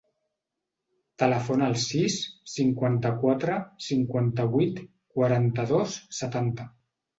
[1.23, 2.15] Telefona al sis,
[2.55, 3.59] cinquanta-quatre,
[3.91, 4.83] cinquanta-vuit,
[5.19, 6.71] quaranta-dos, setanta.